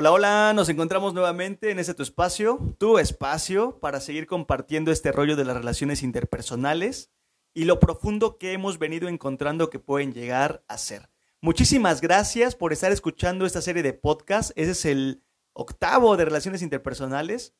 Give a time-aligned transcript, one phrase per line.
[0.00, 5.10] Hola, hola, nos encontramos nuevamente en este tu espacio, tu espacio para seguir compartiendo este
[5.10, 7.10] rollo de las relaciones interpersonales
[7.52, 11.10] y lo profundo que hemos venido encontrando que pueden llegar a ser.
[11.40, 14.52] Muchísimas gracias por estar escuchando esta serie de podcasts.
[14.54, 17.56] Ese es el octavo de relaciones interpersonales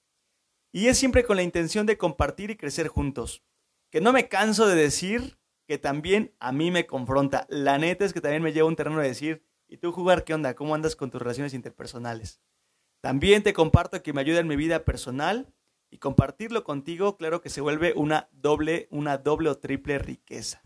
[0.70, 3.43] y es siempre con la intención de compartir y crecer juntos.
[3.91, 7.48] Que no me canso de decir que también a mí me confronta.
[7.48, 10.33] La neta es que también me lleva un terreno de decir, ¿Y tú jugar qué
[10.33, 10.55] onda?
[10.55, 12.41] ¿Cómo andas con tus relaciones interpersonales?
[13.03, 15.53] También te comparto que me ayuda en mi vida personal
[15.91, 20.63] y compartirlo contigo, claro que se vuelve una doble, una doble o triple riqueza.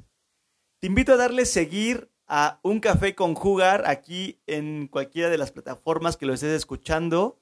[0.80, 5.50] Te invito a darle seguir a Un Café con Jugar aquí en cualquiera de las
[5.50, 7.41] plataformas que lo estés escuchando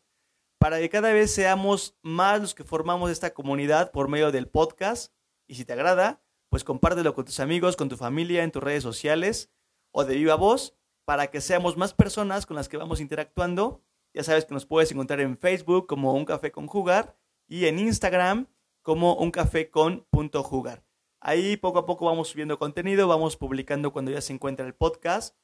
[0.59, 5.15] para que cada vez seamos más los que formamos esta comunidad por medio del podcast.
[5.47, 8.83] Y si te agrada, pues compártelo con tus amigos, con tu familia, en tus redes
[8.83, 9.51] sociales
[9.93, 10.75] o de viva voz
[11.11, 13.83] para que seamos más personas con las que vamos interactuando.
[14.15, 17.81] Ya sabes que nos puedes encontrar en Facebook como Un Café con Jugar y en
[17.81, 18.47] Instagram
[18.83, 20.85] como Un Café con punto jugar.
[21.21, 25.37] Ahí poco a poco vamos subiendo contenido, vamos publicando cuando ya se encuentra el podcast.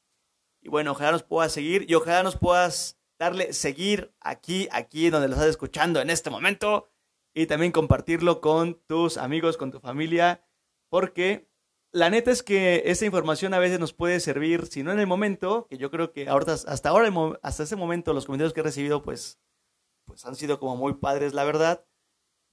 [0.62, 5.26] Y bueno, ojalá nos puedas seguir y ojalá nos puedas darle seguir aquí, aquí donde
[5.26, 6.92] lo estás escuchando en este momento.
[7.34, 10.46] Y también compartirlo con tus amigos, con tu familia,
[10.90, 11.50] porque
[11.96, 15.06] la neta es que esa información a veces nos puede servir, si no en el
[15.06, 18.64] momento, que yo creo que ahorita, hasta ahora, hasta ese momento, los comentarios que he
[18.64, 19.40] recibido, pues,
[20.04, 21.86] pues han sido como muy padres, la verdad.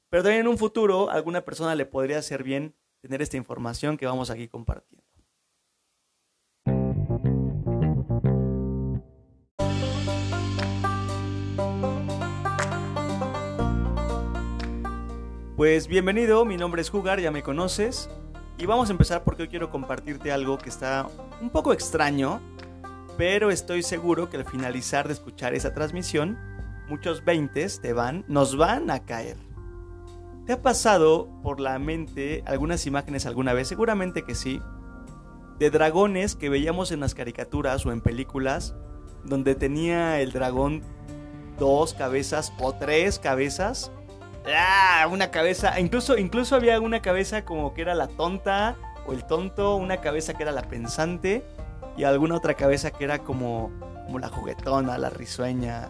[0.09, 3.97] Pero también en un futuro, a alguna persona le podría hacer bien tener esta información
[3.97, 5.03] que vamos aquí compartiendo.
[15.57, 18.09] Pues bienvenido, mi nombre es Jugar, ya me conoces.
[18.63, 21.09] Y vamos a empezar porque hoy quiero compartirte algo que está
[21.41, 22.39] un poco extraño,
[23.17, 26.39] pero estoy seguro que al finalizar de escuchar esa transmisión,
[26.87, 29.35] muchos veintes te van, nos van a caer.
[30.45, 33.67] ¿Te ha pasado por la mente algunas imágenes alguna vez?
[33.67, 34.61] Seguramente que sí.
[35.59, 38.75] De dragones que veíamos en las caricaturas o en películas,
[39.25, 40.83] donde tenía el dragón
[41.59, 43.91] dos cabezas o tres cabezas
[44.47, 45.07] ¡Ah!
[45.09, 45.79] Una cabeza.
[45.79, 50.33] Incluso, incluso había una cabeza como que era la tonta o el tonto, una cabeza
[50.33, 51.43] que era la pensante
[51.97, 53.71] y alguna otra cabeza que era como,
[54.05, 55.89] como la juguetona, la risueña.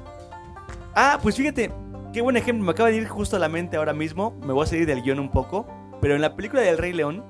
[0.96, 1.72] Ah, pues fíjate,
[2.12, 2.66] qué buen ejemplo.
[2.66, 4.38] Me acaba de ir justo a la mente ahora mismo.
[4.46, 5.66] Me voy a salir del guion un poco.
[6.02, 7.24] Pero en la película del Rey León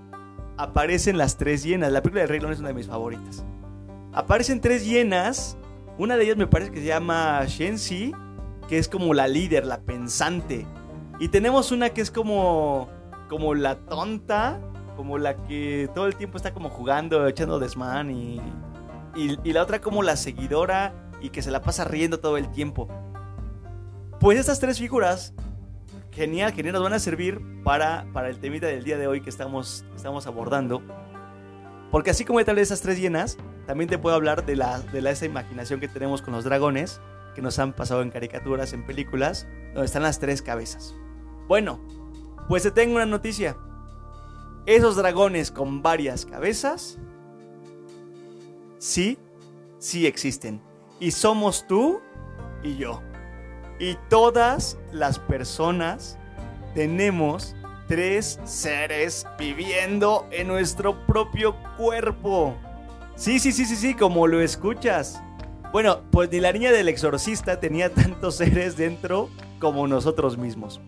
[0.57, 1.91] aparecen las tres hienas.
[1.91, 3.45] La película del Rey León es una de mis favoritas.
[4.11, 5.57] Aparecen tres hienas.
[5.97, 8.13] Una de ellas me parece que se llama Shensi,
[8.67, 10.66] que es como la líder, la pensante.
[11.23, 12.89] Y tenemos una que es como,
[13.29, 14.59] como la tonta,
[14.97, 18.41] como la que todo el tiempo está como jugando, echando desmán y,
[19.16, 22.89] y, la otra como la seguidora y que se la pasa riendo todo el tiempo.
[24.19, 25.34] Pues estas tres figuras,
[26.11, 29.29] genial, genial, nos van a servir para, para el temita del día de hoy que
[29.29, 30.81] estamos, estamos abordando.
[31.90, 35.11] Porque así como tal esas tres llenas, también te puedo hablar de, la, de la,
[35.11, 37.00] esa imaginación que tenemos con los dragones,
[37.34, 40.97] que nos han pasado en caricaturas, en películas, donde están las tres cabezas.
[41.47, 41.79] Bueno,
[42.47, 43.57] pues te tengo una noticia.
[44.65, 46.97] Esos dragones con varias cabezas,
[48.77, 49.17] sí,
[49.77, 50.61] sí existen.
[50.99, 51.99] Y somos tú
[52.63, 53.01] y yo.
[53.79, 56.17] Y todas las personas
[56.73, 57.55] tenemos
[57.87, 62.55] tres seres viviendo en nuestro propio cuerpo.
[63.15, 65.21] Sí, sí, sí, sí, sí, como lo escuchas.
[65.71, 69.29] Bueno, pues ni la niña del exorcista tenía tantos seres dentro
[69.59, 70.79] como nosotros mismos.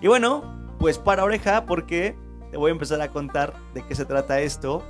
[0.00, 0.42] Y bueno,
[0.78, 2.16] pues para oreja porque
[2.50, 4.82] te voy a empezar a contar de qué se trata esto.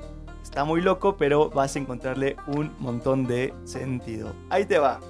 [0.42, 4.32] Está muy loco, pero vas a encontrarle un montón de sentido.
[4.50, 5.00] Ahí te va.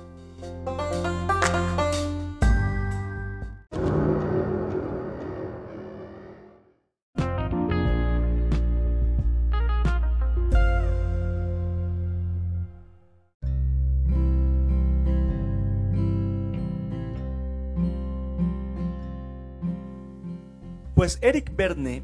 [21.06, 22.02] Pues Eric Berne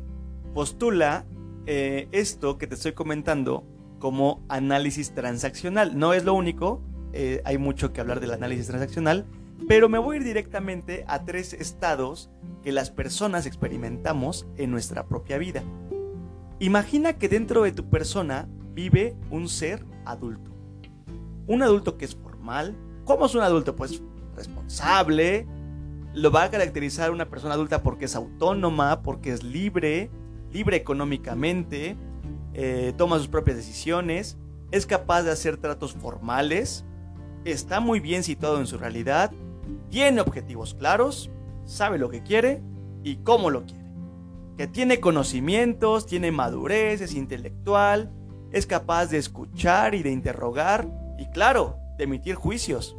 [0.54, 1.26] postula
[1.66, 3.66] eh, esto que te estoy comentando
[3.98, 5.98] como análisis transaccional.
[5.98, 6.80] No es lo único,
[7.12, 9.26] eh, hay mucho que hablar del análisis transaccional,
[9.66, 12.30] pero me voy a ir directamente a tres estados
[12.62, 15.64] que las personas experimentamos en nuestra propia vida.
[16.60, 20.52] Imagina que dentro de tu persona vive un ser adulto.
[21.48, 22.76] Un adulto que es formal.
[23.04, 23.74] ¿Cómo es un adulto?
[23.74, 24.00] Pues
[24.36, 25.48] responsable,
[26.14, 30.10] lo va a caracterizar una persona adulta porque es autónoma, porque es libre,
[30.52, 31.96] libre económicamente,
[32.54, 34.36] eh, toma sus propias decisiones,
[34.70, 36.84] es capaz de hacer tratos formales,
[37.44, 39.30] está muy bien situado en su realidad,
[39.90, 41.30] tiene objetivos claros,
[41.64, 42.62] sabe lo que quiere
[43.02, 43.82] y cómo lo quiere.
[44.58, 48.12] Que tiene conocimientos, tiene madurez, es intelectual,
[48.50, 50.86] es capaz de escuchar y de interrogar
[51.18, 52.96] y claro, de emitir juicios.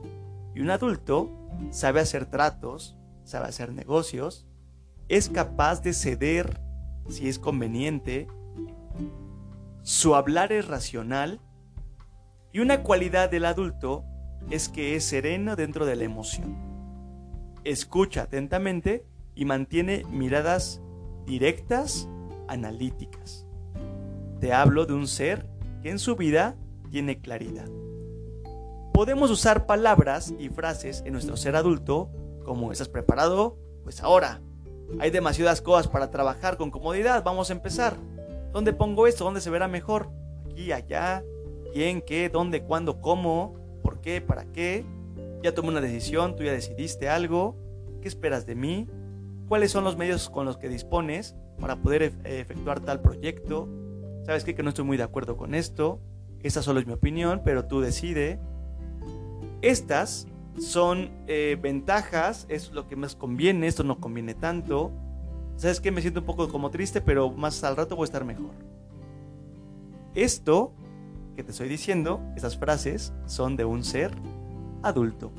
[0.55, 1.29] Y un adulto
[1.69, 4.47] sabe hacer tratos, sabe hacer negocios,
[5.09, 6.59] es capaz de ceder
[7.09, 8.27] si es conveniente,
[9.81, 11.41] su hablar es racional
[12.51, 14.05] y una cualidad del adulto
[14.49, 16.55] es que es sereno dentro de la emoción.
[17.63, 19.05] Escucha atentamente
[19.35, 20.81] y mantiene miradas
[21.25, 22.07] directas,
[22.47, 23.45] analíticas.
[24.39, 25.47] Te hablo de un ser
[25.81, 26.55] que en su vida
[26.91, 27.67] tiene claridad.
[28.93, 32.11] Podemos usar palabras y frases en nuestro ser adulto
[32.43, 33.57] como ¿estás preparado?
[33.83, 34.41] Pues ahora.
[34.99, 37.23] Hay demasiadas cosas para trabajar con comodidad.
[37.23, 37.95] Vamos a empezar.
[38.51, 39.23] ¿Dónde pongo esto?
[39.23, 40.09] ¿Dónde se verá mejor?
[40.45, 41.23] Aquí, allá.
[41.73, 42.01] ¿Quién?
[42.01, 42.29] ¿Qué?
[42.29, 42.63] ¿Dónde?
[42.63, 43.01] ¿Cuándo?
[43.01, 43.55] ¿Cómo?
[43.81, 44.21] ¿Por qué?
[44.21, 44.85] ¿Para qué?
[45.41, 47.55] Ya tomé una decisión, tú ya decidiste algo.
[48.01, 48.87] ¿Qué esperas de mí?
[49.47, 53.67] ¿Cuáles son los medios con los que dispones para poder efectuar tal proyecto?
[54.25, 54.43] ¿Sabes?
[54.43, 55.99] Que no estoy muy de acuerdo con esto.
[56.41, 58.39] Esta solo es mi opinión, pero tú decide.
[59.61, 60.27] Estas
[60.59, 64.91] son eh, ventajas, es lo que más conviene, esto no conviene tanto.
[65.55, 65.91] ¿Sabes qué?
[65.91, 68.51] Me siento un poco como triste, pero más al rato voy a estar mejor.
[70.15, 70.73] Esto
[71.35, 74.11] que te estoy diciendo, esas frases, son de un ser
[74.83, 75.31] adulto.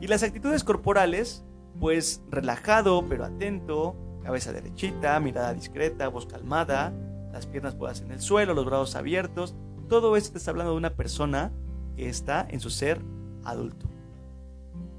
[0.00, 1.44] Y las actitudes corporales,
[1.78, 6.92] pues relajado pero atento, cabeza derechita, mirada discreta, voz calmada,
[7.32, 9.54] las piernas puestas en el suelo, los brazos abiertos,
[9.88, 11.52] todo esto te está hablando de una persona
[11.96, 13.00] que está en su ser
[13.44, 13.88] adulto.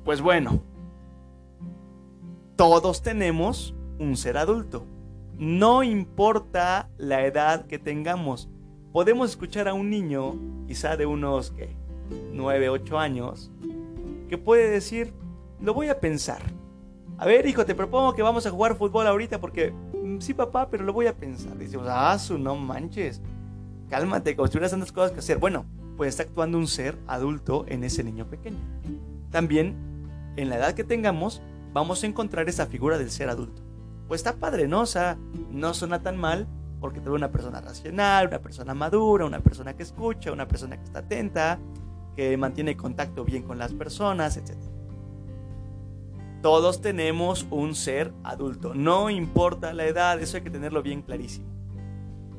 [0.04, 0.62] Pues bueno,
[2.56, 4.86] todos tenemos un ser adulto.
[5.38, 8.50] No importa la edad que tengamos.
[8.92, 10.36] Podemos escuchar a un niño,
[10.68, 11.70] quizá de unos ¿qué?
[12.34, 13.52] 9, 8 años,
[14.28, 15.14] que puede decir,
[15.62, 16.42] lo voy a pensar.
[17.18, 20.70] A ver, hijo, te propongo que vamos a jugar fútbol ahorita porque mm, sí, papá,
[20.70, 21.56] pero lo voy a pensar.
[21.58, 23.22] Decimos, ah, su no manches.
[23.90, 25.38] Cálmate, como si tuvieras tantas cosas que hacer.
[25.38, 25.66] Bueno,
[25.98, 28.60] pues está actuando un ser adulto en ese niño pequeño.
[29.32, 29.76] También
[30.36, 31.42] en la edad que tengamos,
[31.74, 33.62] vamos a encontrar esa figura del ser adulto.
[34.08, 34.82] Pues está padre, ¿no?
[34.82, 35.18] O sea,
[35.52, 36.48] no suena tan mal
[36.80, 40.84] porque te una persona racional, una persona madura, una persona que escucha, una persona que
[40.84, 41.60] está atenta,
[42.16, 44.58] que mantiene contacto bien con las personas, etc.
[46.42, 51.48] Todos tenemos un ser adulto, no importa la edad, eso hay que tenerlo bien clarísimo.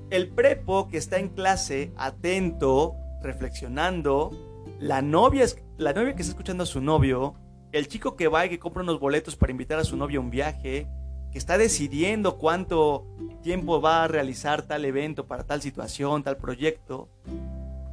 [0.08, 4.30] El prepo que está en clase, atento, reflexionando,
[4.78, 5.44] la novia,
[5.76, 7.34] la novia que está escuchando a su novio,
[7.72, 10.22] el chico que va y que compra unos boletos para invitar a su novia a
[10.22, 10.86] un viaje,
[11.30, 13.06] que está decidiendo cuánto
[13.42, 17.08] tiempo va a realizar tal evento para tal situación, tal proyecto,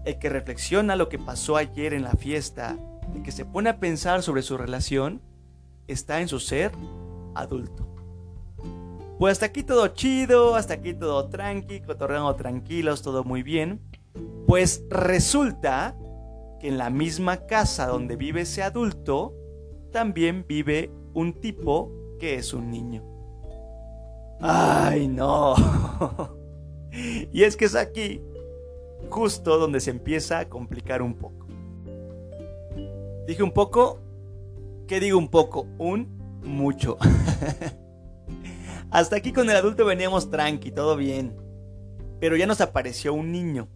[0.05, 2.77] el que reflexiona lo que pasó ayer en la fiesta,
[3.13, 5.21] el que se pone a pensar sobre su relación,
[5.87, 6.71] está en su ser
[7.35, 7.87] adulto.
[9.19, 13.81] Pues hasta aquí todo chido, hasta aquí todo tranqui, cotorreando tranquilos, todo muy bien.
[14.47, 15.95] Pues resulta
[16.59, 19.33] que en la misma casa donde vive ese adulto,
[19.91, 23.03] también vive un tipo que es un niño.
[24.39, 25.55] ¡Ay, no!
[27.31, 28.21] y es que es aquí,
[29.09, 31.47] justo donde se empieza a complicar un poco.
[33.27, 33.99] Dije un poco,
[34.87, 35.67] ¿qué digo un poco?
[35.77, 36.07] Un
[36.43, 36.97] mucho.
[38.91, 41.35] Hasta aquí con el adulto veníamos tranqui, todo bien.
[42.19, 43.67] Pero ya nos apareció un niño.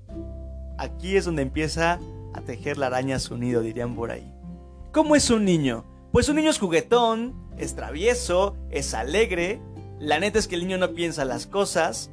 [0.78, 2.00] Aquí es donde empieza
[2.34, 4.34] a tejer la araña su nido, dirían por ahí.
[4.92, 5.86] ¿Cómo es un niño?
[6.12, 9.62] Pues un niño es juguetón, es travieso, es alegre.
[9.98, 12.12] La neta es que el niño no piensa las cosas,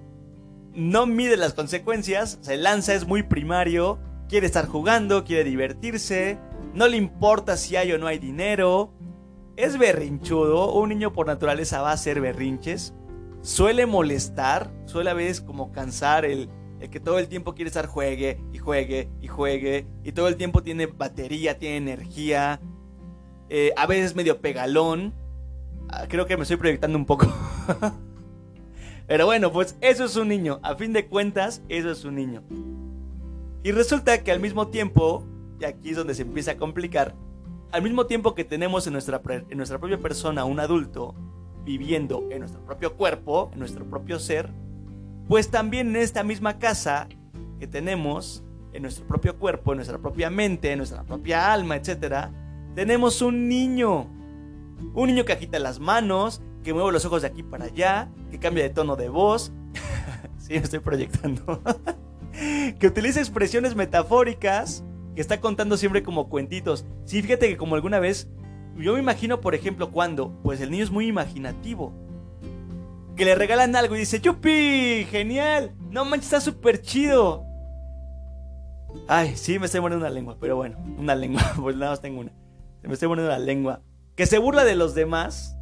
[0.72, 6.38] no mide las consecuencias, se lanza, es muy primario, quiere estar jugando, quiere divertirse,
[6.74, 8.92] no le importa si hay o no hay dinero.
[9.56, 12.94] Es berrinchudo, un niño por naturaleza va a hacer berrinches.
[13.42, 17.86] Suele molestar, suele a veces como cansar el, el que todo el tiempo quiere estar
[17.86, 22.60] juegue y juegue y juegue y todo el tiempo tiene batería, tiene energía,
[23.50, 25.14] eh, a veces medio pegalón.
[25.88, 27.26] Ah, creo que me estoy proyectando un poco.
[29.06, 30.60] Pero bueno, pues eso es un niño.
[30.62, 32.42] A fin de cuentas, eso es un niño.
[33.62, 35.24] Y resulta que al mismo tiempo,
[35.60, 37.14] y aquí es donde se empieza a complicar,
[37.72, 41.14] al mismo tiempo que tenemos en nuestra, en nuestra propia persona un adulto
[41.64, 44.50] viviendo en nuestro propio cuerpo, en nuestro propio ser,
[45.28, 47.08] pues también en esta misma casa
[47.60, 52.30] que tenemos, en nuestro propio cuerpo, en nuestra propia mente, en nuestra propia alma, etcétera,
[52.74, 54.06] tenemos un niño.
[54.94, 58.38] Un niño que agita las manos, que mueve los ojos de aquí para allá, que
[58.38, 59.52] cambia de tono de voz.
[60.38, 61.60] sí, me estoy proyectando.
[62.78, 64.84] que utiliza expresiones metafóricas,
[65.14, 66.84] que está contando siempre como cuentitos.
[67.04, 68.28] Sí, fíjate que como alguna vez,
[68.76, 71.92] yo me imagino, por ejemplo, cuando, pues el niño es muy imaginativo.
[73.16, 75.06] Que le regalan algo y dice, ¡Chupi!
[75.10, 75.74] ¡Genial!
[75.90, 77.44] No manches, está súper chido.
[79.08, 82.20] Ay, sí, me estoy poniendo una lengua, pero bueno, una lengua, pues nada más tengo
[82.20, 82.32] una.
[82.82, 83.82] Me estoy poniendo la lengua.
[84.16, 85.56] Que se burla de los demás,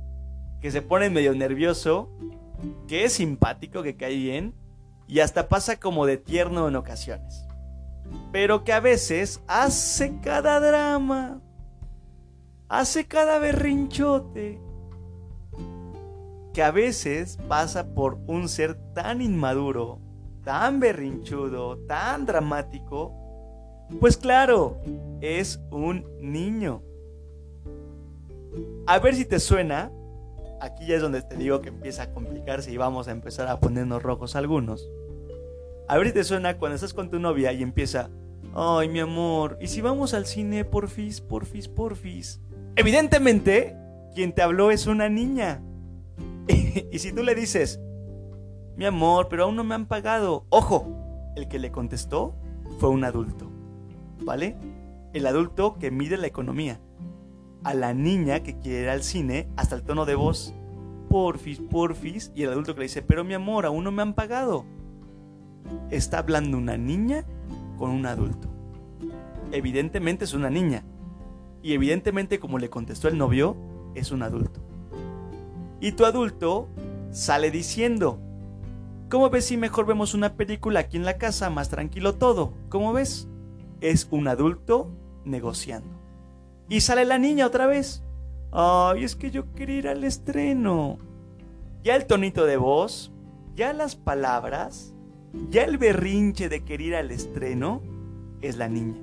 [0.61, 2.11] que se pone medio nervioso,
[2.89, 4.55] que es simpático, que cae bien,
[5.07, 7.47] y hasta pasa como de tierno en ocasiones.
[8.33, 11.41] Pero que a veces hace cada drama,
[12.69, 14.61] hace cada berrinchote,
[16.53, 20.01] que a veces pasa por un ser tan inmaduro,
[20.43, 23.13] tan berrinchudo, tan dramático,
[24.01, 24.81] pues claro,
[25.21, 26.83] es un niño.
[28.87, 29.91] A ver si te suena.
[30.61, 33.61] Aquí ya es donde te digo que empieza a complicarse y vamos a empezar a
[33.61, 34.89] ponernos rojos algunos.
[35.89, 38.11] A ver si te suena cuando estás con tu novia y empieza,
[38.55, 42.41] ay mi amor, ¿y si vamos al cine porfis, porfis, porfis?
[42.75, 43.77] Evidentemente,
[44.15, 45.63] quien te habló es una niña.
[46.49, 47.81] y si tú le dices,
[48.77, 52.35] mi amor, pero aún no me han pagado, ojo, el que le contestó
[52.79, 53.51] fue un adulto,
[54.25, 54.57] ¿vale?
[55.13, 56.81] El adulto que mide la economía
[57.67, 60.55] a la niña que quiere ir al cine hasta el tono de voz,
[61.11, 64.15] porfis, porfis, y el adulto que le dice, pero mi amor, aún no me han
[64.15, 64.65] pagado.
[65.91, 67.25] Está hablando una niña
[67.77, 68.47] con un adulto.
[69.51, 70.85] Evidentemente es una niña.
[71.61, 73.57] Y evidentemente como le contestó el novio,
[73.97, 74.61] es un adulto.
[75.81, 76.69] Y tu adulto
[77.11, 78.21] sale diciendo,
[79.11, 82.53] ¿cómo ves si mejor vemos una película aquí en la casa, más tranquilo todo?
[82.69, 83.27] ¿Cómo ves?
[83.81, 84.89] Es un adulto
[85.25, 85.96] negociando.
[86.69, 88.03] Y sale la niña otra vez.
[88.53, 90.99] Ay, es que yo quería ir al estreno.
[91.83, 93.13] Ya el tonito de voz,
[93.55, 94.95] ya las palabras,
[95.51, 97.83] ya el berrinche de querer ir al estreno
[98.41, 99.01] es la niña.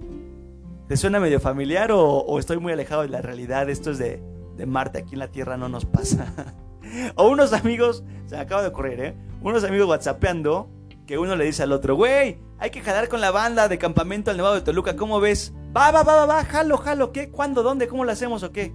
[0.88, 3.70] ¿Te suena medio familiar o, estoy muy alejado de la realidad?
[3.70, 4.22] Esto es de,
[4.58, 6.56] de Marte, aquí en la Tierra no nos pasa.
[7.16, 9.16] o unos amigos, se me acaba de ocurrir, ¿eh?
[9.42, 10.70] Unos amigos whatsappeando
[11.08, 14.32] que uno le dice al otro, güey, hay que jalar con la banda de campamento
[14.32, 15.54] al Nevado de Toluca, ¿cómo ves?
[15.76, 17.30] Va, va, va, va, va, jalo, jalo, ¿qué?
[17.30, 17.64] ¿Cuándo?
[17.64, 17.88] ¿Dónde?
[17.88, 18.74] ¿Cómo lo hacemos o qué?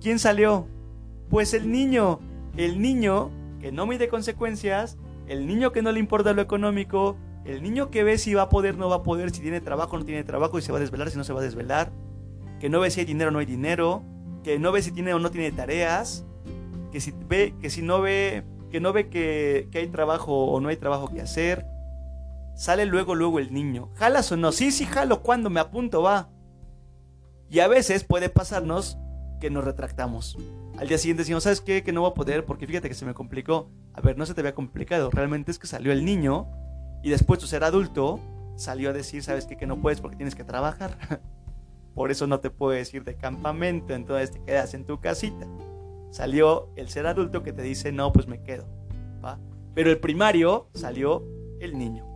[0.00, 0.68] ¿Quién salió?
[1.30, 2.20] Pues el niño,
[2.56, 7.62] el niño que no mide consecuencias, el niño que no le importa lo económico, el
[7.62, 10.04] niño que ve si va a poder, no va a poder, si tiene trabajo, no
[10.04, 11.92] tiene trabajo, y se va a desvelar, si no se va a desvelar,
[12.60, 14.02] que no ve si hay dinero o no hay dinero,
[14.44, 16.26] que no ve si tiene o no tiene tareas,
[16.92, 20.68] que si ve, que si no ve que no ve que, hay trabajo o no
[20.68, 21.64] hay trabajo que hacer.
[22.56, 23.90] Sale luego, luego el niño.
[23.96, 24.50] ¿Jalas o no?
[24.50, 25.22] Sí, sí, jalo.
[25.22, 26.02] cuando me apunto?
[26.02, 26.30] Va.
[27.50, 28.98] Y a veces puede pasarnos
[29.40, 30.38] que nos retractamos.
[30.78, 31.82] Al día siguiente decimos, ¿sabes qué?
[31.84, 33.70] Que no voy a poder porque fíjate que se me complicó.
[33.92, 35.10] A ver, no se te había complicado.
[35.10, 36.48] Realmente es que salió el niño
[37.02, 38.20] y después tu ser adulto
[38.56, 39.58] salió a decir, ¿sabes qué?
[39.58, 40.96] Que no puedes porque tienes que trabajar.
[41.94, 45.46] Por eso no te puedes ir de campamento, entonces te quedas en tu casita.
[46.10, 48.66] Salió el ser adulto que te dice, no, pues me quedo.
[49.74, 51.22] Pero el primario salió
[51.60, 52.15] el niño.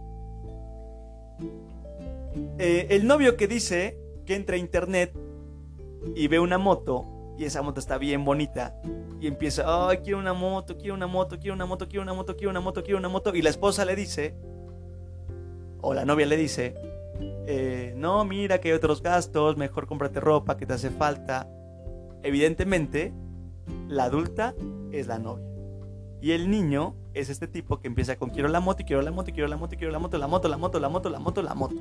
[2.58, 5.12] Eh, el novio que dice que entra a internet
[6.14, 7.04] y ve una moto
[7.38, 8.80] y esa moto está bien bonita
[9.20, 12.34] y empieza, ay, quiero una moto, quiero una moto, quiero una moto, quiero una moto,
[12.36, 13.34] quiero una moto, quiero una moto.
[13.34, 14.34] Y la esposa le dice,
[15.82, 16.74] o la novia le dice,
[17.46, 21.48] eh, no, mira que hay otros gastos, mejor cómprate ropa que te hace falta.
[22.22, 23.12] Evidentemente,
[23.88, 24.54] la adulta
[24.90, 25.46] es la novia.
[26.22, 29.32] Y el niño es este tipo que empieza con quiero la moto, quiero la moto,
[29.32, 31.54] quiero la moto, quiero la moto, la moto, la moto, la moto, la moto, la
[31.54, 31.76] moto.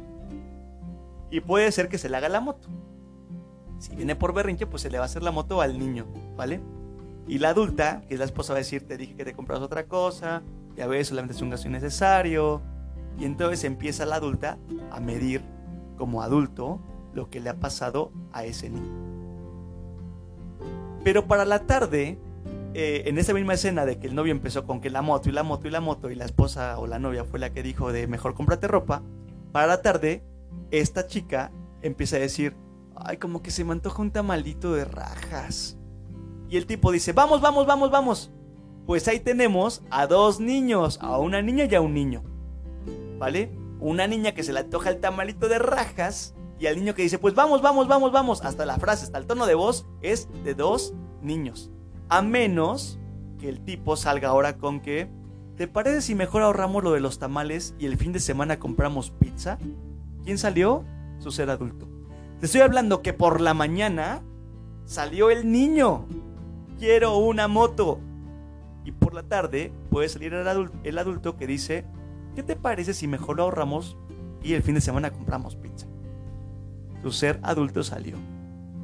[1.31, 2.67] Y puede ser que se le haga la moto.
[3.79, 6.05] Si viene por berrinche, pues se le va a hacer la moto al niño,
[6.36, 6.59] ¿vale?
[7.27, 9.62] Y la adulta, que es la esposa, va a decir, te dije que te compras
[9.62, 10.41] otra cosa,
[10.75, 12.62] ya ves, solamente es un gasto innecesario.
[13.19, 14.57] Y entonces empieza la adulta
[14.91, 15.41] a medir
[15.98, 16.79] como adulto
[17.13, 19.09] lo que le ha pasado a ese niño.
[21.03, 22.17] Pero para la tarde,
[22.74, 25.31] eh, en esa misma escena de que el novio empezó con que la moto y
[25.31, 27.91] la moto y la moto y la esposa o la novia fue la que dijo
[27.91, 29.01] de mejor cómprate ropa,
[29.51, 30.24] para la tarde,
[30.71, 31.51] esta chica
[31.81, 32.55] empieza a decir,
[32.95, 35.77] ay, como que se me antoja un tamalito de rajas.
[36.49, 38.31] Y el tipo dice, vamos, vamos, vamos, vamos.
[38.85, 42.23] Pues ahí tenemos a dos niños, a una niña y a un niño.
[43.19, 43.51] ¿Vale?
[43.79, 47.19] Una niña que se le antoja el tamalito de rajas y al niño que dice,
[47.19, 48.43] pues vamos, vamos, vamos, vamos.
[48.43, 51.71] Hasta la frase, hasta el tono de voz es de dos niños.
[52.09, 52.99] A menos
[53.39, 55.09] que el tipo salga ahora con que,
[55.55, 59.11] ¿te parece si mejor ahorramos lo de los tamales y el fin de semana compramos
[59.11, 59.57] pizza?
[60.29, 60.86] ¿Quién salió?
[61.17, 61.88] Su ser adulto.
[62.39, 64.21] Te estoy hablando que por la mañana
[64.86, 66.05] salió el niño.
[66.77, 68.00] Quiero una moto.
[68.86, 71.83] Y por la tarde puede salir el adulto, el adulto que dice,
[72.36, 73.98] ¿qué te parece si mejor lo ahorramos
[74.43, 75.88] y el fin de semana compramos pizza?
[77.01, 78.15] tu ser adulto salió.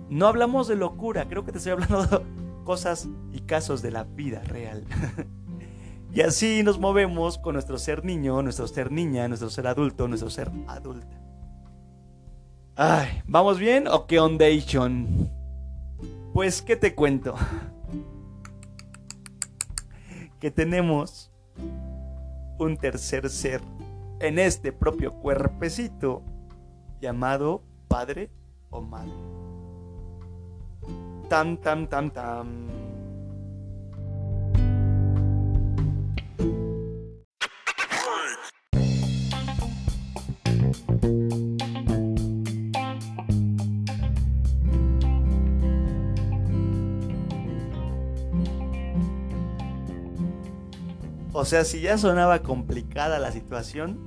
[0.09, 2.21] No hablamos de locura, creo que te estoy hablando de
[2.63, 4.83] cosas y casos de la vida real.
[6.11, 10.31] y así nos movemos con nuestro ser niño, nuestro ser niña, nuestro ser adulto, nuestro
[10.31, 11.24] ser adulta.
[12.77, 15.31] Ay, ¿vamos bien o qué ondation?
[16.33, 17.35] Pues, ¿qué te cuento?
[20.41, 21.31] que tenemos
[22.59, 23.61] un tercer ser
[24.19, 26.21] en este propio cuerpecito
[26.99, 28.29] llamado padre
[28.69, 29.13] o madre.
[31.29, 32.67] Tam, tam, tam, tam.
[51.45, 53.99] O sea, si ya sonaba complicada la situación,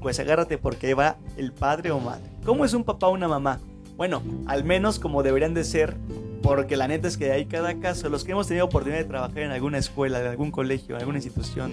[0.00, 2.30] pues agárrate porque va el padre o madre.
[2.44, 3.58] ¿Cómo es un papá o una mamá?
[3.96, 5.96] Bueno, al menos como deberían de ser,
[6.44, 8.08] porque la neta es que hay cada caso.
[8.08, 11.18] Los que hemos tenido oportunidad de trabajar en alguna escuela, en algún colegio, en alguna
[11.18, 11.72] institución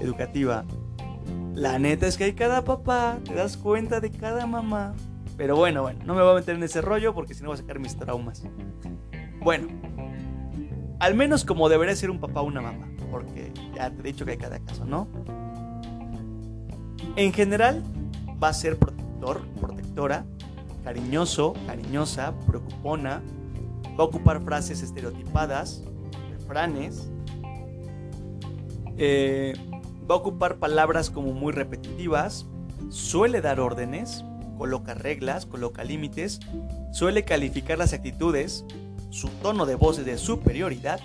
[0.00, 0.64] educativa,
[1.52, 4.94] la neta es que hay cada papá, te das cuenta de cada mamá.
[5.36, 7.56] Pero bueno, bueno, no me voy a meter en ese rollo porque si no voy
[7.56, 8.42] a sacar mis traumas.
[9.38, 9.68] Bueno,
[10.98, 14.24] al menos como debería ser un papá o una mamá porque ya te he dicho
[14.24, 15.08] que hay cada caso, ¿no?
[17.16, 17.82] En general,
[18.42, 20.24] va a ser protector, protectora,
[20.84, 23.22] cariñoso, cariñosa, preocupona,
[23.98, 25.82] va a ocupar frases estereotipadas,
[26.30, 27.08] refranes,
[28.98, 29.54] eh,
[30.08, 32.46] va a ocupar palabras como muy repetitivas,
[32.90, 34.24] suele dar órdenes,
[34.56, 36.40] coloca reglas, coloca límites,
[36.92, 38.64] suele calificar las actitudes,
[39.10, 41.00] su tono de voz es de superioridad,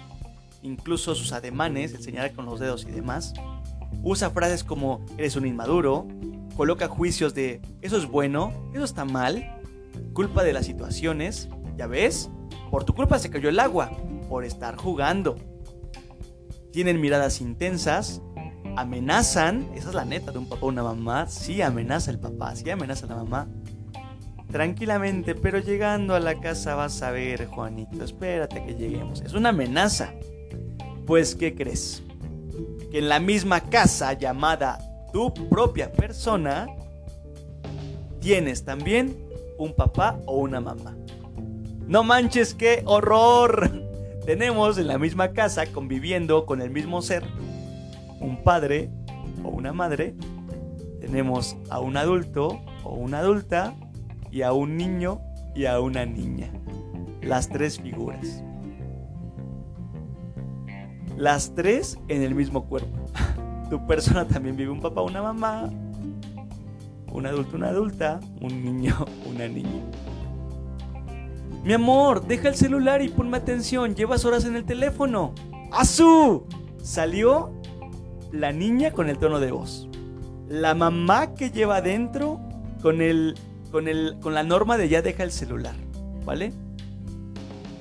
[0.62, 3.34] incluso sus ademanes, el con los dedos y demás.
[4.04, 6.08] Usa frases como eres un inmaduro,
[6.56, 9.62] coloca juicios de eso es bueno, eso está mal,
[10.14, 12.30] culpa de las situaciones, ya ves,
[12.70, 13.92] por tu culpa se cayó el agua,
[14.30, 15.38] por estar jugando.
[16.72, 18.22] Tienen miradas intensas,
[18.78, 22.56] amenazan, esa es la neta de un papá o una mamá, sí amenaza el papá,
[22.56, 23.48] sí amenaza la mamá.
[24.52, 29.22] Tranquilamente, pero llegando a la casa vas a ver, Juanito, espérate que lleguemos.
[29.22, 30.14] Es una amenaza.
[31.12, 32.02] Pues, ¿qué crees?
[32.90, 34.80] Que en la misma casa llamada
[35.12, 36.68] tu propia persona,
[38.22, 39.18] tienes también
[39.58, 40.96] un papá o una mamá.
[41.86, 43.70] No manches, qué horror.
[44.26, 47.26] Tenemos en la misma casa conviviendo con el mismo ser
[48.22, 48.90] un padre
[49.44, 50.16] o una madre.
[51.02, 53.76] Tenemos a un adulto o una adulta
[54.32, 55.20] y a un niño
[55.56, 56.54] y a una niña.
[57.22, 58.46] Las tres figuras.
[61.22, 63.06] Las tres en el mismo cuerpo.
[63.70, 65.70] Tu persona también vive un papá, una mamá,
[67.12, 69.84] un adulto, una adulta, un niño, una niña.
[71.64, 73.94] Mi amor, deja el celular y ponme atención.
[73.94, 75.36] Llevas horas en el teléfono.
[75.72, 76.48] ¡Azú!
[76.82, 77.54] Salió
[78.32, 79.88] la niña con el tono de voz.
[80.50, 82.40] La mamá que lleva adentro
[82.82, 83.36] con el,
[83.72, 85.76] con el, con la norma de ya deja el celular,
[86.26, 86.52] ¿vale?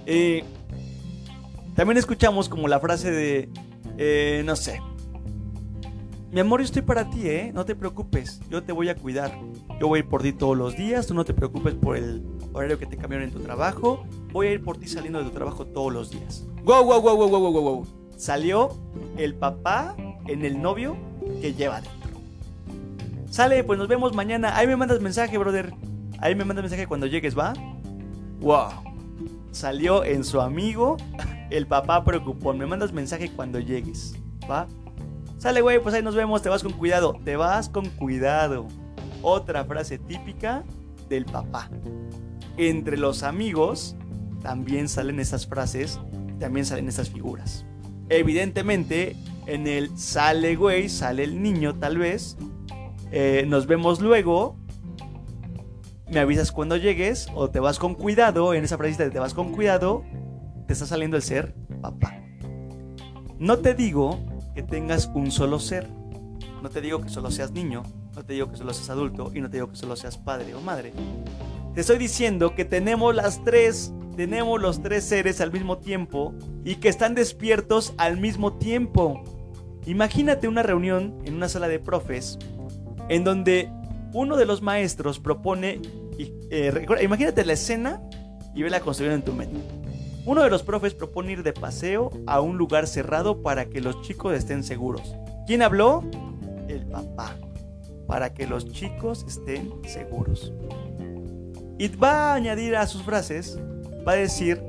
[0.05, 0.45] Eh,
[1.81, 3.49] también escuchamos como la frase de,
[3.97, 4.83] eh, no sé,
[6.31, 7.53] mi amor, yo estoy para ti, ¿eh?
[7.55, 9.33] No te preocupes, yo te voy a cuidar.
[9.81, 12.23] Yo voy a ir por ti todos los días, tú no te preocupes por el
[12.53, 14.05] horario que te cambiaron en tu trabajo.
[14.31, 16.47] Voy a ir por ti saliendo de tu trabajo todos los días.
[16.65, 17.87] ¡Wow, wow, wow, wow, wow, wow, wow!
[18.15, 18.77] Salió
[19.17, 20.99] el papá en el novio
[21.41, 22.21] que lleva dentro.
[23.31, 24.55] Sale, pues nos vemos mañana.
[24.55, 25.73] Ahí me mandas mensaje, brother.
[26.19, 27.55] Ahí me mandas mensaje cuando llegues, ¿va?
[28.41, 28.90] ¡Wow!
[29.51, 30.97] Salió en su amigo
[31.51, 32.59] el papá preocupón.
[32.59, 34.15] Me mandas mensaje cuando llegues.
[34.51, 34.69] ¿Va?
[35.39, 36.43] Sale, güey, pues ahí nos vemos.
[36.43, 37.19] Te vas con cuidado.
[37.25, 38.69] Te vas con cuidado.
[39.23, 40.65] Otra frase típica
[41.09, 41.71] del papá.
[42.57, 43.97] Entre los amigos
[44.43, 46.01] también salen esas frases,
[46.39, 47.67] también salen esas figuras.
[48.09, 52.37] Evidentemente, en el sale, güey, sale el niño tal vez.
[53.13, 54.57] Eh, nos vemos luego.
[56.11, 58.53] Me avisas cuando llegues o te vas con cuidado.
[58.53, 60.05] En esa frase de te vas con cuidado
[60.67, 62.21] te está saliendo el ser papá.
[63.39, 64.19] No te digo
[64.55, 65.89] que tengas un solo ser.
[66.63, 69.41] No te digo que solo seas niño, no te digo que solo seas adulto y
[69.41, 70.93] no te digo que solo seas padre o madre.
[71.75, 76.77] Te estoy diciendo que tenemos las tres, tenemos los tres seres al mismo tiempo y
[76.77, 79.23] que están despiertos al mismo tiempo.
[79.87, 82.39] Imagínate una reunión en una sala de profes
[83.09, 83.73] en donde
[84.13, 85.81] uno de los maestros propone,
[86.19, 88.03] eh, imagínate la escena
[88.55, 89.61] y ve la construcción en tu mente.
[90.27, 94.03] Uno de los profes propone ir de paseo a un lugar cerrado para que los
[94.03, 95.15] chicos estén seguros.
[95.47, 96.05] ¿Quién habló?
[96.69, 97.37] El papá.
[98.07, 100.53] Para que los chicos estén seguros.
[101.79, 103.59] Y va a añadir a sus frases,
[104.07, 104.63] va a decir,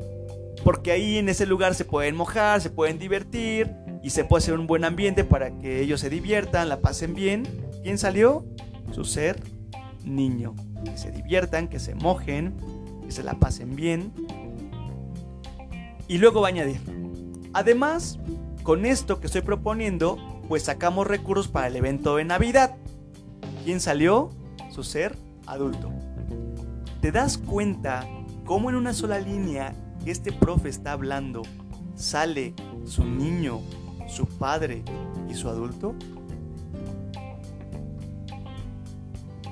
[0.63, 4.53] porque ahí en ese lugar se pueden mojar, se pueden divertir y se puede hacer
[4.57, 7.43] un buen ambiente para que ellos se diviertan, la pasen bien.
[7.83, 8.45] ¿Quién salió?
[8.91, 9.41] Su ser
[10.05, 10.55] niño.
[10.85, 12.55] Que se diviertan, que se mojen,
[13.03, 14.11] que se la pasen bien.
[16.07, 16.81] Y luego va a añadir,
[17.53, 18.19] además,
[18.63, 22.75] con esto que estoy proponiendo, pues sacamos recursos para el evento de Navidad.
[23.63, 24.29] ¿Quién salió?
[24.71, 25.91] Su ser adulto.
[27.01, 28.05] ¿Te das cuenta
[28.45, 29.73] cómo en una sola línea
[30.03, 31.43] que este profe está hablando
[31.95, 32.53] sale
[32.85, 33.61] su niño,
[34.07, 34.83] su padre
[35.29, 35.95] y su adulto?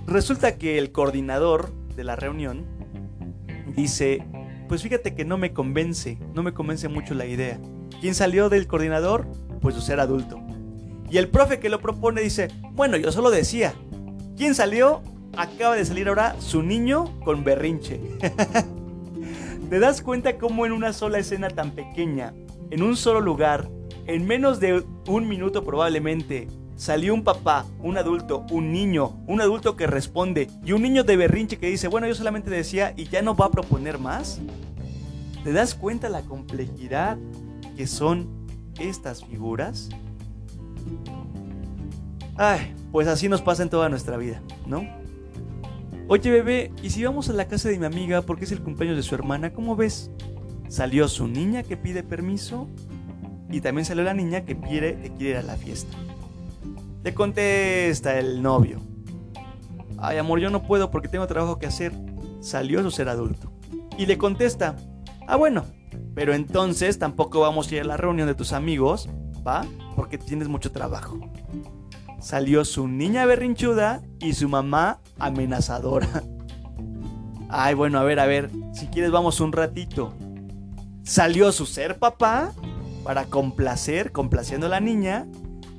[0.10, 2.66] Resulta que el coordinador de la reunión
[3.76, 4.26] dice,
[4.68, 7.60] pues fíjate que no me convence, no me convence mucho la idea.
[8.02, 9.28] ¿Quién salió del coordinador?
[9.62, 10.40] Pues su ser adulto.
[11.12, 13.76] Y el profe que lo propone dice, bueno, yo solo decía.
[14.36, 15.04] ¿Quién salió?
[15.38, 18.02] Acaba de salir ahora su niño con berrinche.
[19.70, 22.34] ¿Te das cuenta cómo en una sola escena tan pequeña,
[22.72, 23.70] en un solo lugar,
[24.08, 26.48] en menos de un minuto probablemente,
[26.80, 31.18] salió un papá, un adulto, un niño, un adulto que responde y un niño de
[31.18, 34.40] berrinche que dice, bueno, yo solamente decía y ya no va a proponer más?
[35.44, 37.18] ¿Te das cuenta la complejidad
[37.76, 38.30] que son
[38.80, 39.90] estas figuras?
[42.38, 44.88] Ay, pues así nos pasa en toda nuestra vida, ¿no?
[46.08, 48.96] Oye bebé, ¿y si vamos a la casa de mi amiga porque es el cumpleaños
[48.96, 49.52] de su hermana?
[49.52, 50.12] ¿Cómo ves?
[50.70, 52.70] Salió su niña que pide permiso
[53.52, 55.98] y también salió la niña que quiere, que quiere ir a la fiesta.
[57.04, 58.82] Le contesta el novio.
[59.98, 61.94] Ay, amor, yo no puedo porque tengo trabajo que hacer.
[62.42, 63.52] Salió su ser adulto.
[63.98, 64.76] Y le contesta,
[65.28, 65.66] ah, bueno,
[66.14, 69.10] pero entonces tampoco vamos a ir a la reunión de tus amigos,
[69.48, 69.66] ¿va?
[69.96, 71.20] Porque tienes mucho trabajo.
[72.20, 76.24] Salió su niña berrinchuda y su mamá amenazadora.
[77.50, 80.14] Ay, bueno, a ver, a ver, si quieres vamos un ratito.
[81.04, 82.52] Salió su ser papá
[83.04, 85.28] para complacer, complaciendo a la niña,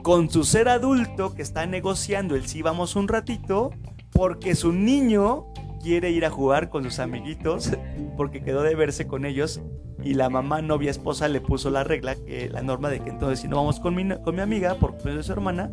[0.03, 3.71] con su ser adulto que está negociando el sí vamos un ratito,
[4.13, 5.47] porque su niño
[5.83, 7.71] quiere ir a jugar con sus amiguitos,
[8.17, 9.61] porque quedó de verse con ellos
[10.03, 12.17] y la mamá, novia, esposa le puso la regla,
[12.51, 15.23] la norma de que entonces si no vamos con mi, con mi amiga por de
[15.23, 15.71] su hermana,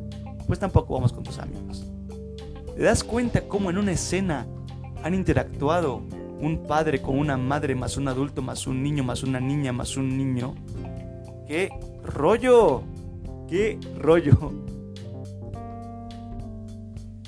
[0.48, 1.86] pues tampoco vamos con tus amigos.
[2.76, 4.46] ¿Te das cuenta cómo en una escena
[5.04, 6.02] han interactuado
[6.40, 9.98] un padre con una madre más un adulto más un niño más una niña más
[9.98, 10.56] un niño?
[11.48, 11.70] ¡Qué
[12.04, 12.84] rollo!
[13.48, 14.52] ¡Qué rollo!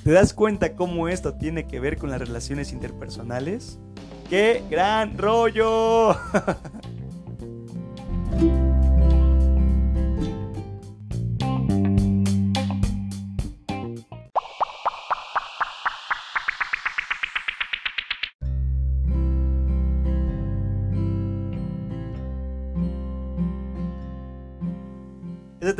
[0.03, 3.79] ¿Te das cuenta cómo esto tiene que ver con las relaciones interpersonales?
[4.29, 6.15] ¡Qué gran rollo!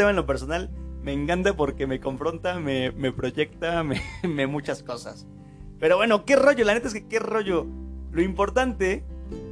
[0.08, 0.70] en lo personal
[1.02, 3.84] me encanta porque me confronta, me, proyecta,
[4.24, 5.26] me, muchas cosas.
[5.80, 7.66] Pero bueno, qué rollo, la neta es que qué rollo.
[8.12, 9.04] Lo importante,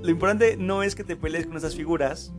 [0.01, 2.33] lo importante no es que te pelees con esas figuras,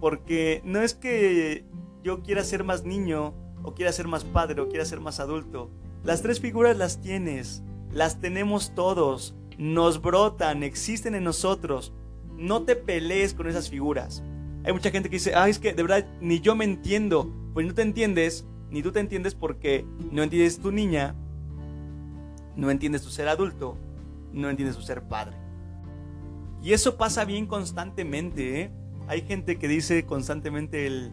[0.00, 1.64] porque no es que
[2.02, 5.70] yo quiera ser más niño, o quiera ser más padre, o quiera ser más adulto.
[6.02, 11.94] Las tres figuras las tienes, las tenemos todos, nos brotan, existen en nosotros.
[12.36, 14.22] No te pelees con esas figuras.
[14.64, 17.30] Hay mucha gente que dice, ah, es que de verdad ni yo me entiendo.
[17.52, 21.14] Pues no te entiendes, ni tú te entiendes porque no entiendes tu niña,
[22.56, 23.76] no entiendes tu ser adulto,
[24.32, 25.36] no entiendes tu ser padre.
[26.62, 28.70] Y eso pasa bien constantemente, ¿eh?
[29.06, 31.12] Hay gente que dice constantemente el,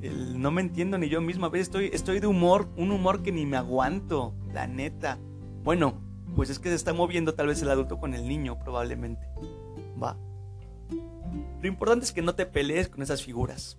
[0.00, 1.46] el no me entiendo ni yo mismo.
[1.46, 5.18] A veces estoy, estoy de humor, un humor que ni me aguanto, la neta.
[5.64, 6.00] Bueno,
[6.36, 9.26] pues es que se está moviendo tal vez el adulto con el niño, probablemente.
[10.00, 10.16] Va.
[11.60, 13.78] Lo importante es que no te pelees con esas figuras,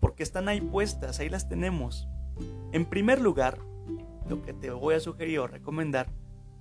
[0.00, 2.08] porque están ahí puestas, ahí las tenemos.
[2.72, 3.58] En primer lugar,
[4.28, 6.08] lo que te voy a sugerir o recomendar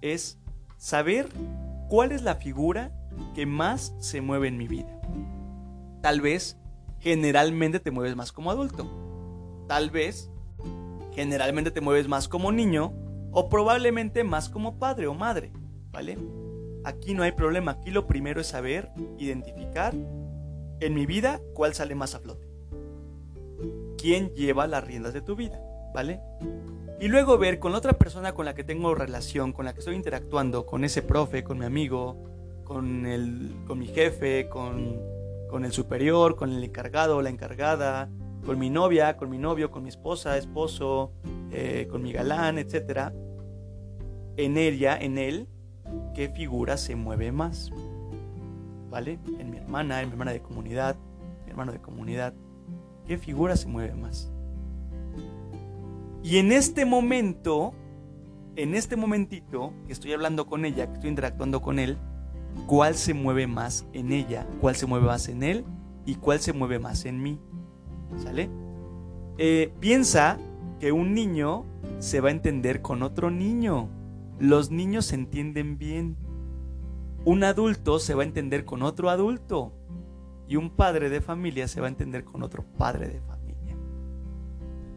[0.01, 0.39] es
[0.77, 1.29] saber
[1.89, 2.91] cuál es la figura
[3.35, 4.99] que más se mueve en mi vida.
[6.01, 6.57] Tal vez
[6.99, 8.89] generalmente te mueves más como adulto.
[9.67, 10.31] Tal vez
[11.11, 12.93] generalmente te mueves más como niño
[13.31, 15.51] o probablemente más como padre o madre,
[15.91, 16.17] ¿vale?
[16.83, 19.93] Aquí no hay problema, aquí lo primero es saber identificar
[20.79, 22.47] en mi vida, ¿cuál sale más a flote?
[23.97, 25.59] ¿Quién lleva las riendas de tu vida?
[25.93, 26.21] ¿Vale?
[26.99, 29.79] Y luego ver con la otra persona con la que tengo relación, con la que
[29.79, 32.17] estoy interactuando, con ese profe, con mi amigo,
[32.63, 34.99] con, el, con mi jefe, con,
[35.49, 38.09] con el superior, con el encargado la encargada,
[38.45, 41.11] con mi novia, con mi novio, con mi esposa, esposo,
[41.51, 43.11] eh, con mi galán, etc.
[44.35, 45.47] En ella, en él,
[46.15, 47.71] qué figura se mueve más.
[48.89, 49.19] ¿Vale?
[49.39, 50.95] En mi hermana, en mi hermana de comunidad,
[51.47, 52.33] hermano de comunidad,
[53.05, 54.31] ¿qué figura se mueve más?
[56.23, 57.73] Y en este momento,
[58.55, 61.97] en este momentito que estoy hablando con ella, que estoy interactuando con él,
[62.65, 64.47] ¿cuál se mueve más en ella?
[64.61, 65.65] ¿Cuál se mueve más en él?
[66.05, 67.39] ¿Y cuál se mueve más en mí?
[68.17, 68.49] ¿Sale?
[69.37, 70.37] Eh, piensa
[70.79, 71.65] que un niño
[71.99, 73.89] se va a entender con otro niño.
[74.39, 76.17] Los niños se entienden bien.
[77.27, 79.73] Un adulto se va a entender con otro adulto.
[80.47, 83.75] Y un padre de familia se va a entender con otro padre de familia.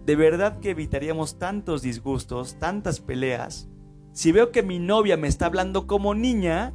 [0.07, 3.69] De verdad que evitaríamos tantos disgustos, tantas peleas.
[4.13, 6.73] Si veo que mi novia me está hablando como niña,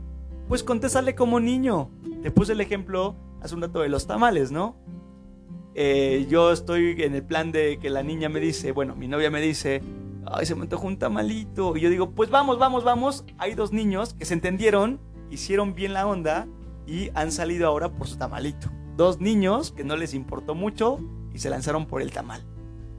[0.50, 1.90] pues contéstale como niño.
[2.22, 4.76] Te puse el ejemplo hace un rato de los tamales, ¿no?
[5.74, 9.32] Eh, yo estoy en el plan de que la niña me dice, bueno, mi novia
[9.32, 9.82] me dice,
[10.26, 11.78] ay, se me antojó un tamalito.
[11.78, 13.24] Y yo digo, pues vamos, vamos, vamos.
[13.38, 16.48] Hay dos niños que se entendieron, hicieron bien la onda
[16.88, 18.70] y han salido ahora por su tamalito.
[18.98, 21.00] Dos niños que no les importó mucho
[21.34, 22.44] y se lanzaron por el tamal.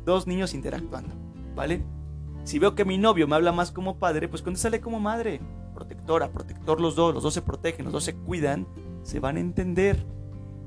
[0.04, 1.14] Dos niños interactuando,
[1.54, 1.82] ¿vale?
[2.44, 5.40] Si veo que mi novio me habla más como padre, pues sale como madre.
[5.74, 8.66] Protectora, protector los dos, los dos se protegen, los dos se cuidan,
[9.02, 10.06] se van a entender.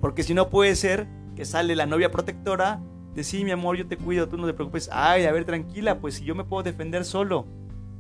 [0.01, 2.81] Porque si no puede ser que sale la novia protectora
[3.13, 4.89] de sí, mi amor, yo te cuido, tú no te preocupes.
[4.91, 7.47] Ay, a ver, tranquila, pues si yo me puedo defender solo.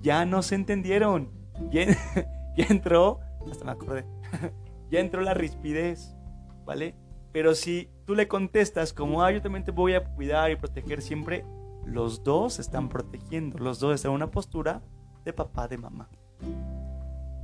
[0.01, 1.29] Ya no se entendieron.
[1.71, 1.85] Ya,
[2.57, 3.19] entró,
[3.51, 4.05] hasta me acordé,
[4.91, 6.15] ya entró la rispidez,
[6.65, 6.95] ¿vale?
[7.31, 11.01] Pero si tú le contestas como, ay, yo también te voy a cuidar y proteger
[11.01, 11.45] siempre,
[11.85, 14.81] los dos están protegiendo, los dos están en una postura
[15.25, 16.09] de papá, de mamá.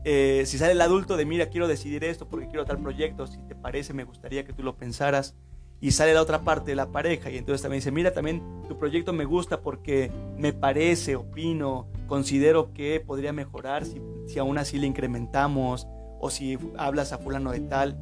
[0.03, 3.39] Eh, si sale el adulto de, mira, quiero decidir esto porque quiero tal proyecto, si
[3.47, 5.35] te parece, me gustaría que tú lo pensaras
[5.81, 8.77] y sale la otra parte de la pareja y entonces también dice, mira, también tu
[8.77, 14.77] proyecto me gusta porque me parece, opino, considero que podría mejorar si, si aún así
[14.77, 15.87] le incrementamos
[16.25, 17.99] o si hablas a fulano de tal.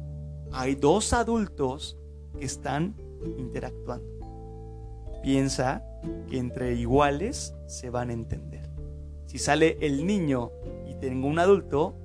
[0.50, 1.98] Hay dos adultos
[2.38, 2.94] que están
[3.36, 4.06] interactuando.
[5.22, 5.84] Piensa
[6.30, 8.70] que entre iguales se van a entender.
[9.26, 10.52] Si sale el niño
[10.88, 11.96] y tengo un adulto,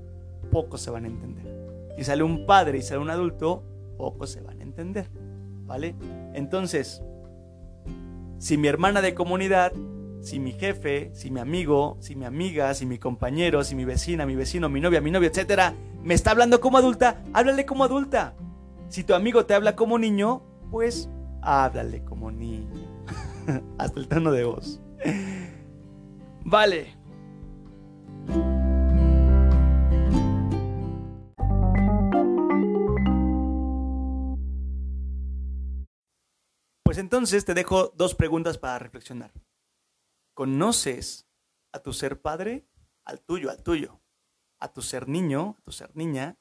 [0.51, 1.45] pocos se van a entender.
[1.95, 3.63] Si sale un padre y sale un adulto,
[3.97, 5.09] pocos se van a entender.
[5.65, 5.95] ¿vale?
[6.33, 7.01] Entonces,
[8.39, 9.71] si mi hermana de comunidad,
[10.21, 14.25] si mi jefe, si mi amigo, si mi amiga, si mi compañero, si mi vecina,
[14.25, 18.35] mi vecino, mi novia, mi novio, etcétera, me está hablando como adulta, háblale como adulta.
[18.89, 21.09] Si tu amigo te habla como niño, pues
[21.41, 22.87] háblale como niño.
[23.77, 24.81] Hasta el tono de voz.
[26.43, 26.97] Vale.
[36.83, 39.31] Pues entonces te dejo dos preguntas para reflexionar.
[40.39, 41.27] ¿Conoces
[41.73, 42.65] a tu ser padre?
[43.03, 43.99] Al tuyo, al tuyo.
[44.57, 46.39] A tu ser niño, a tu ser niña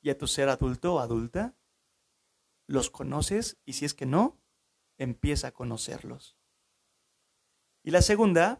[0.00, 1.56] y a tu ser adulto o adulta.
[2.66, 3.56] ¿Los conoces?
[3.64, 4.42] Y si es que no,
[4.98, 6.36] empieza a conocerlos.
[7.84, 8.58] Y la segunda,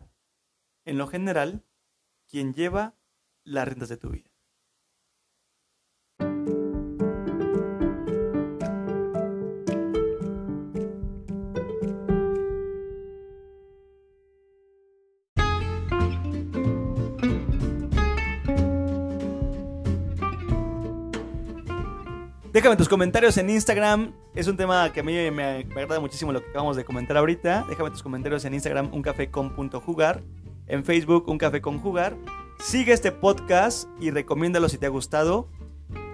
[0.84, 1.66] en lo general,
[2.28, 2.96] ¿quién lleva
[3.42, 4.30] las rentas de tu vida?
[22.56, 24.14] Déjame tus comentarios en Instagram.
[24.34, 27.66] Es un tema que a mí me, agrada muchísimo lo que acabamos de comentar ahorita.
[27.68, 30.22] Déjame tus comentarios en Instagram, uncafecon.jugar.
[30.66, 31.38] En Facebook, un.
[32.58, 35.50] Sigue este podcast y recomiéndalo si te ha gustado.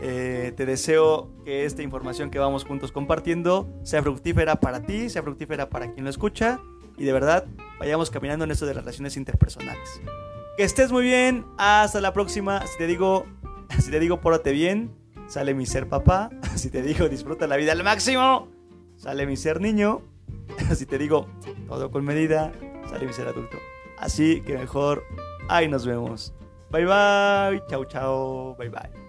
[0.03, 5.23] Eh, te deseo que esta información que vamos juntos compartiendo sea fructífera para ti, sea
[5.23, 6.59] fructífera para quien lo escucha
[6.99, 7.47] y de verdad
[7.79, 10.01] vayamos caminando en esto de las relaciones interpersonales.
[10.57, 12.67] Que estés muy bien, hasta la próxima.
[12.67, 13.27] Si te digo,
[13.79, 15.02] si te digo, pórate bien
[15.33, 16.31] sale mi ser papá.
[16.57, 18.49] Si te digo disfruta la vida al máximo,
[18.97, 20.03] sale mi ser niño.
[20.77, 21.27] Si te digo
[21.67, 22.53] todo con medida,
[22.89, 23.57] sale mi ser adulto.
[23.99, 25.05] Así que mejor,
[25.49, 26.35] ahí nos vemos.
[26.71, 29.02] Bye bye, chao chao, bye bye.